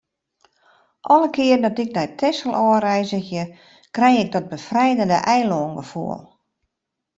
Alle 1.01 1.27
kearen 1.35 1.61
dat 1.65 1.77
ik 1.83 1.89
nei 1.97 2.09
Texel 2.21 2.53
ôfreizgje, 2.65 3.43
krij 3.95 4.15
ik 4.23 4.31
dat 4.35 4.49
befrijende 4.53 5.17
eilângefoel. 5.35 6.19